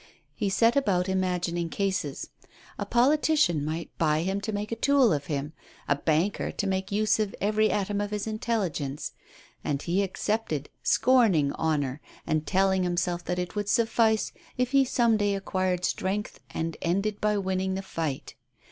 He 0.33 0.49
set 0.49 0.75
about 0.75 1.05
ijnagining 1.05 1.69
cases: 1.69 2.31
a 2.79 2.87
politician 2.87 3.63
might 3.63 3.95
buy 3.99 4.23
him 4.23 4.41
to 4.41 4.51
make 4.51 4.71
a 4.71 4.75
tool 4.75 5.13
of 5.13 5.27
him, 5.27 5.53
a 5.87 5.95
banker 5.95 6.51
to 6.51 6.65
make 6.65 6.91
use 6.91 7.19
of 7.19 7.35
every 7.39 7.69
atom 7.69 8.01
of 8.01 8.09
his 8.09 8.25
intelligence; 8.25 9.11
and 9.63 9.79
he 9.83 10.01
accepted, 10.01 10.69
scorning 10.81 11.51
honor, 11.53 12.01
A 12.25 12.31
STARTLING 12.33 12.39
PROPOSITION. 12.39 12.41
71 12.47 12.47
and 12.47 12.47
telling 12.47 12.81
himself 12.81 13.25
that 13.25 13.37
it 13.45 13.55
would 13.55 13.69
suffice 13.69 14.31
if 14.57 14.71
he 14.71 14.83
some 14.83 15.17
day 15.17 15.35
acquired 15.35 15.85
strength 15.85 16.39
and 16.49 16.77
ended 16.81 17.21
by 17.21 17.37
winning 17.37 17.75
the 17.75 17.83
fight. 17.83 18.33